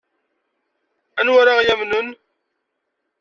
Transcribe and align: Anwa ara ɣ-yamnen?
Anwa 1.19 1.37
ara 1.41 1.53
ɣ-yamnen? 1.57 2.09